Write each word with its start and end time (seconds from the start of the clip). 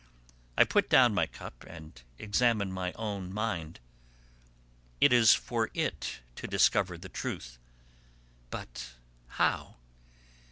I 0.57 0.63
put 0.63 0.89
down 0.89 1.13
my 1.13 1.27
cup 1.27 1.63
and 1.67 2.01
examine 2.17 2.71
my 2.71 2.91
own 2.93 3.31
mind. 3.31 3.79
It 4.99 5.13
is 5.13 5.35
for 5.35 5.69
it 5.75 6.21
to 6.37 6.47
discover 6.47 6.97
the 6.97 7.07
truth. 7.07 7.59
But 8.49 8.93
how? 9.27 9.75